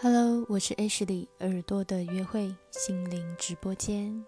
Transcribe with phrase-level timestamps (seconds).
[0.00, 4.24] Hello，我是 H 里耳朵的约会心灵直播间。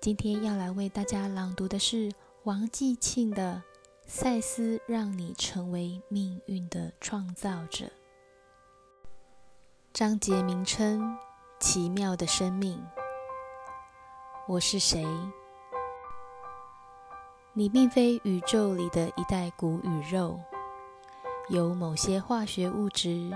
[0.00, 2.10] 今天要来为大家朗读的是
[2.42, 3.62] 王继庆的
[4.10, 7.84] 《赛斯让你成为命运的创造者》。
[9.92, 11.16] 章节名称：
[11.60, 12.84] 奇妙的生命。
[14.48, 15.06] 我是谁？
[17.52, 20.40] 你并非宇宙里的一袋骨与肉，
[21.48, 23.30] 有某些化学物质。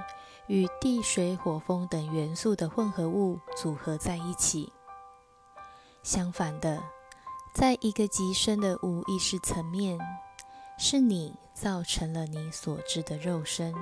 [0.50, 4.72] 与地、水、火、风等元素的混合物组合在一起。
[6.02, 6.82] 相反的，
[7.54, 9.96] 在一个极深的无意识层面，
[10.76, 13.72] 是你造成了你所知的肉身，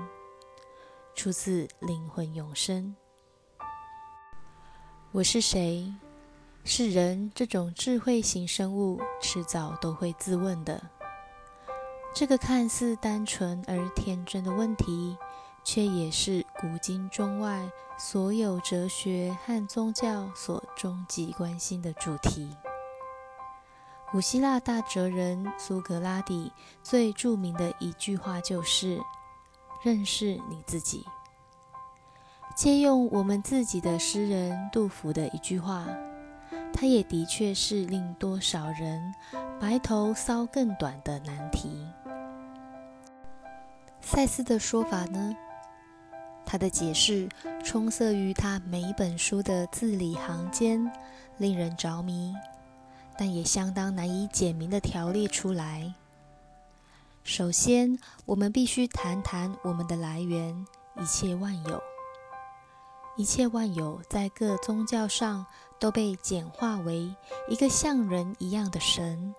[1.15, 2.95] 出自灵魂永生。
[5.13, 5.91] 我是谁？
[6.65, 10.79] 是人这种智慧型生物迟早都会自问的。
[12.15, 15.17] 这个看似单纯而天真的问题。
[15.71, 22.57] 却也是古今中外所有哲学和宗教所终极关心的主题。
[24.11, 26.51] 古希腊大哲人苏格拉底
[26.83, 28.99] 最著名的一句话就是
[29.85, 31.05] ：“认识你自己。”
[32.57, 35.87] 借用我们自己的诗人杜甫的一句话，
[36.73, 39.15] 他也的确是令多少人
[39.61, 41.87] 白头搔更短的难题。
[44.01, 45.37] 赛斯的说法呢？
[46.51, 47.29] 他的解释
[47.63, 50.91] 充塞于他每一本书的字里行间，
[51.37, 52.35] 令人着迷，
[53.19, 55.93] 但也相当难以简明的条列出来。
[57.23, 60.67] 首先，我们必须谈谈我们的来源——
[60.99, 61.83] 一切万有。
[63.19, 65.45] 一切万有在各宗教上
[65.79, 67.15] 都被简化为
[67.51, 69.35] 一个像人一样的神，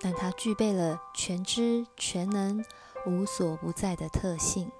[0.00, 2.64] 但它具备了全知全能、
[3.04, 4.70] 无所不在的特性。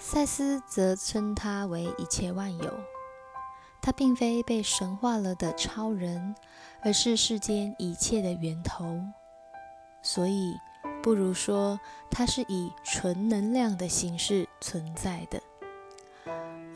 [0.00, 2.72] 赛斯则称他为一切万有，
[3.82, 6.34] 他并非被神化了的超人，
[6.82, 9.00] 而是世间一切的源头。
[10.00, 10.54] 所以，
[11.02, 11.78] 不如说
[12.10, 15.42] 他是以纯能量的形式存在的，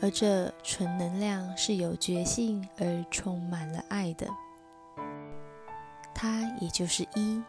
[0.01, 4.27] 而这纯能量是有觉性而充满了爱的。
[6.13, 7.41] 它也就是一，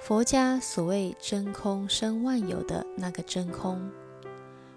[0.00, 3.90] 佛家所谓真空生万有的那个真空。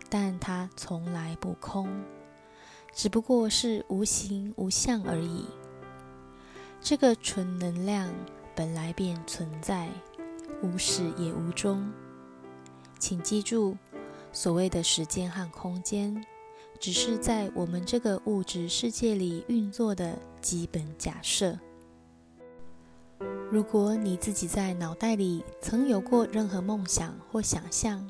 [0.09, 1.89] 但它从来不空，
[2.93, 5.45] 只不过是无形无相而已。
[6.79, 8.13] 这个纯能量
[8.55, 9.89] 本来便存在，
[10.61, 11.91] 无始也无终。
[12.99, 13.75] 请记住，
[14.31, 16.25] 所谓的时间和空间，
[16.79, 21.59] 只是在我们这个物质世界里运作的基本假设。
[23.51, 28.07] 如果你自己在脑袋里曾有过任何梦想或想象，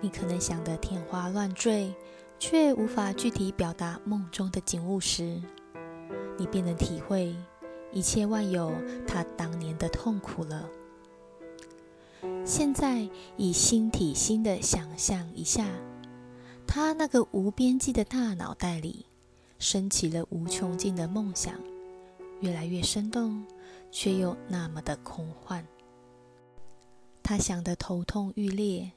[0.00, 1.92] 你可能想得天花乱坠，
[2.38, 5.42] 却无法具体表达梦中的景物时，
[6.38, 7.34] 你便能体会
[7.92, 8.72] 一切万有
[9.06, 10.68] 他当年的痛苦了。
[12.44, 15.66] 现在以心体心的想象一下，
[16.66, 19.04] 他那个无边际的大脑袋里
[19.58, 21.54] 升起了无穷尽的梦想，
[22.40, 23.44] 越来越生动，
[23.90, 25.66] 却又那么的空幻。
[27.22, 28.92] 他想得头痛欲裂。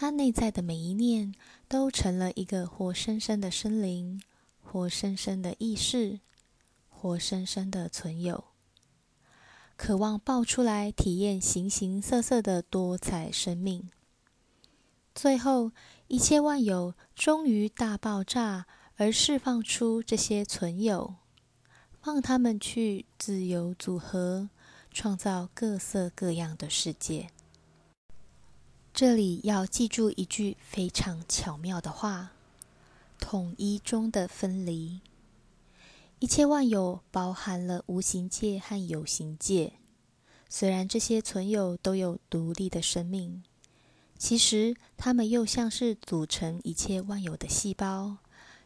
[0.00, 1.34] 他内在的每一念
[1.66, 4.22] 都成了一个活生生的生灵，
[4.62, 6.20] 活生生的意识，
[6.88, 8.44] 活生生的存有，
[9.76, 13.90] 渴望爆出来体验形形色色的多彩生命。
[15.16, 15.72] 最后，
[16.06, 18.66] 一切万有终于大爆炸，
[18.98, 21.16] 而释放出这些存有，
[22.00, 24.48] 放他们去自由组合，
[24.92, 27.30] 创造各色各样的世界。
[29.00, 32.32] 这里要记住一句非常巧妙的话：
[33.20, 35.00] 统一中的分离。
[36.18, 39.74] 一切万有包含了无形界和有形界。
[40.48, 43.44] 虽然这些存有都有独立的生命，
[44.18, 48.16] 其实它们又像是组成一切万有的细胞，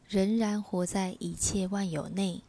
[0.09, 2.43] 仍然活在一切万有内。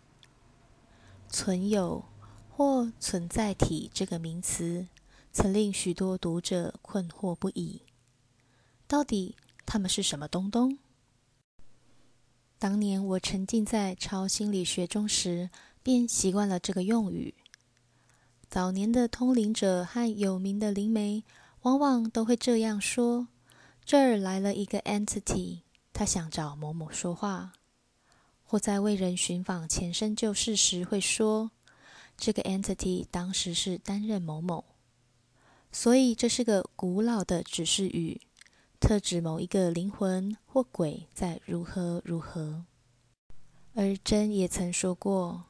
[1.27, 2.05] 存有
[2.49, 4.87] 或存在体这个名词。
[5.33, 7.81] 曾令许多读者困惑不已。
[8.87, 9.35] 到底
[9.65, 10.77] 他们是什么东东？
[12.59, 15.49] 当年我沉浸在超心理学中时，
[15.81, 17.33] 便习惯了这个用语。
[18.47, 21.23] 早年的通灵者和有名的灵媒，
[21.63, 23.27] 往往都会这样说
[23.83, 27.53] ：“这儿来了一个 entity，他想找某某说话。”
[28.45, 31.49] 或在为人寻访前生旧事时，会说
[32.15, 34.63] ：“这个 entity 当时是担任某某。”
[35.75, 38.21] 所以这是个古老的指示语，
[38.79, 42.63] 特指某一个灵魂或鬼在如何如何。
[43.73, 45.45] 而真也曾说过，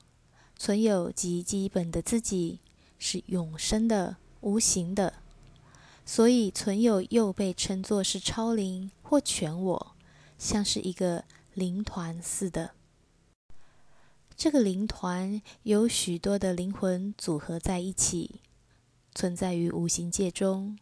[0.58, 2.62] 存有及基本的自己
[2.98, 5.16] 是永生的、无形的，
[6.06, 9.96] 所以存有又被称作是超灵或全我，
[10.38, 12.72] 像是一个灵团似的。
[14.38, 18.40] 这个灵团有许多的灵魂组合在一起，
[19.14, 20.78] 存在于无形界中。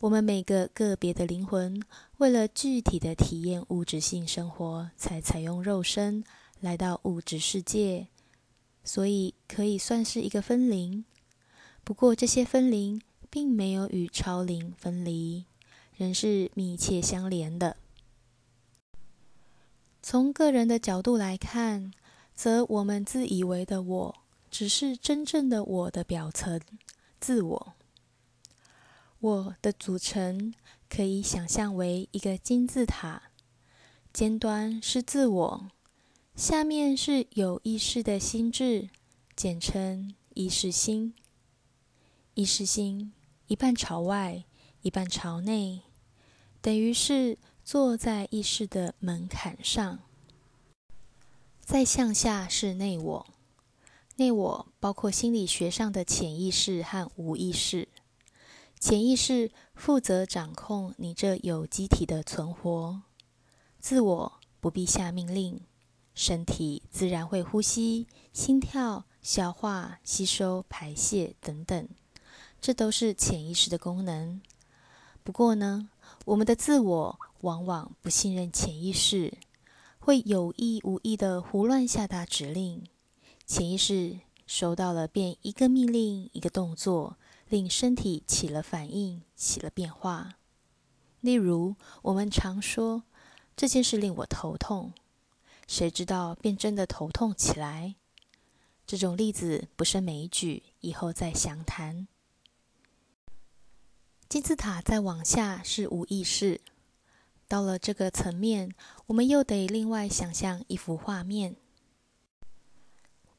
[0.00, 1.82] 我们每个个别的灵魂，
[2.18, 6.22] 为了具体的体验物质性生活，才采用肉身
[6.60, 8.08] 来到物质世界，
[8.84, 11.04] 所以可以算是一个分灵。
[11.82, 13.00] 不过，这些分灵
[13.30, 15.46] 并没有与超灵分离，
[15.96, 17.76] 仍是密切相连的。
[20.02, 21.90] 从个人的角度来看，
[22.34, 24.14] 则我们自以为的我，
[24.50, 26.60] 只是真正的我的表层
[27.20, 27.74] 自我。
[29.20, 30.54] 我的组成
[30.88, 33.30] 可以想象为一个金字塔，
[34.12, 35.70] 尖端是自我，
[36.34, 38.88] 下面是有意识的心智，
[39.34, 41.14] 简称意识心。
[42.34, 43.14] 意识心
[43.46, 44.44] 一半朝外，
[44.82, 45.80] 一半朝内，
[46.60, 50.00] 等于是坐在意识的门槛上。
[51.60, 53.26] 再向下是内我，
[54.16, 57.88] 内我包括心理学上的潜意识和无意识。
[58.80, 63.02] 潜意识负责掌控你这有机体的存活，
[63.78, 65.60] 自我不必下命令，
[66.14, 71.88] 身体自然会呼吸、心跳、消化、吸收、排泄等等，
[72.60, 74.40] 这都是潜意识的功能。
[75.22, 75.88] 不过呢，
[76.24, 79.38] 我们的自我往往不信任潜意识。
[79.98, 82.84] 会有意无意的胡乱下达指令，
[83.46, 87.16] 潜意识收到了，便一个命令一个动作，
[87.48, 90.34] 令身体起了反应，起了变化。
[91.20, 93.04] 例如，我们常说
[93.56, 94.92] 这件事令我头痛，
[95.68, 97.94] 谁知道便真的头痛起来。
[98.84, 102.08] 这种例子不胜枚举，以后再详谈。
[104.28, 106.60] 金字塔再往下是无意识。
[107.46, 108.74] 到了这个层面，
[109.06, 111.54] 我们又得另外想象一幅画面。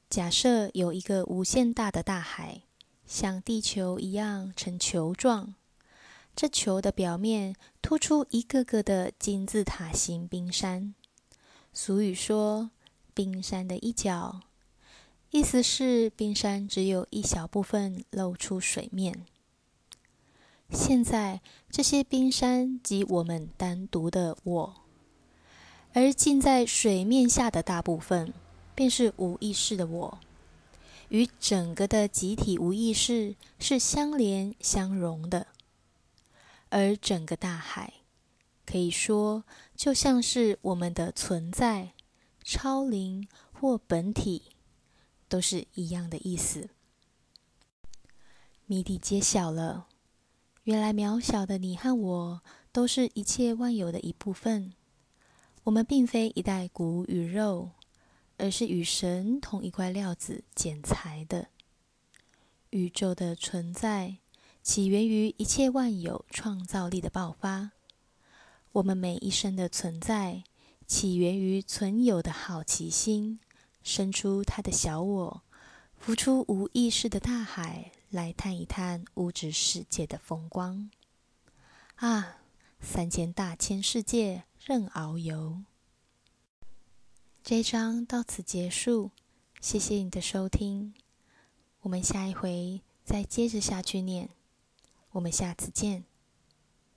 [0.10, 2.62] 假设有一个无限大的大海，
[3.06, 5.56] 像地球一样呈球状，
[6.34, 10.96] 这球的表面突出一个个的金字塔形冰山。
[11.74, 12.72] 俗语说
[13.14, 14.40] “冰山的一角”，
[15.30, 19.26] 意思是冰山只有一小部分露出水面。
[20.70, 24.76] 现在，这些冰山即我们单独的我，
[25.94, 28.34] 而浸在水面下的大部分，
[28.78, 30.20] 便是无意识的我，
[31.10, 35.48] 与整个的集体无意识是相连相融的。
[36.70, 37.96] 而整个大海，
[38.68, 39.44] 可以说
[39.76, 41.94] 就像是我们的存在、
[42.44, 44.44] 超灵或本体，
[45.28, 46.70] 都是一样的意思。
[48.68, 49.88] 谜底揭晓了。
[50.66, 52.42] 原来渺小的你和我，
[52.72, 54.74] 都是一切万有的一部分。
[55.64, 57.72] 我们并非一袋骨与肉，
[58.38, 61.50] 而是与神同一块料子剪裁的。
[62.70, 64.18] 宇宙的存在
[64.64, 67.72] 起源于一切万有创造力的爆发。
[68.74, 70.44] 我们每一生的存在
[70.86, 73.40] 起源于存有的好奇心，
[73.84, 75.42] 生出他的小我，
[75.96, 77.92] 浮出无意识的大海。
[78.10, 80.90] 来探一探物质世界的风光
[81.96, 82.38] 啊！
[82.80, 85.64] 三千大千世界任遨游。
[87.48, 89.12] 这一章到此结束，
[89.62, 90.94] 谢谢你的收听。
[91.80, 94.28] 我们下一回再接着下去念。
[95.12, 96.04] 我们下次见。